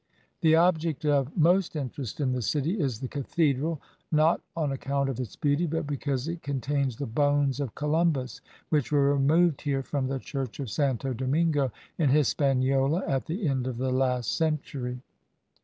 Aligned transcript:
The 0.39 0.55
object 0.55 1.05
of 1.05 1.37
most 1.37 1.75
interest 1.75 2.19
in 2.19 2.31
the 2.31 2.41
city 2.41 2.79
is 2.79 3.01
the 3.01 3.07
cathedral, 3.07 3.79
not 4.11 4.41
on 4.55 4.71
account 4.71 5.09
of 5.09 5.19
its 5.19 5.35
beauty, 5.35 5.67
but 5.67 5.85
because 5.85 6.27
it 6.27 6.41
contains 6.41 6.95
the 6.95 7.05
bones 7.05 7.59
of 7.59 7.75
Columbus, 7.75 8.41
which 8.69 8.91
were 8.91 9.13
removed 9.13 9.61
here 9.61 9.83
from 9.83 10.07
the 10.07 10.17
church 10.17 10.59
of 10.59 10.71
Santa 10.71 11.13
Domingo, 11.13 11.71
in 11.99 12.09
Hispaniola, 12.09 13.03
at 13.07 13.27
the 13.27 13.47
end 13.47 13.67
of 13.67 13.77
the 13.77 13.91
last 13.91 14.35
century. 14.35 15.03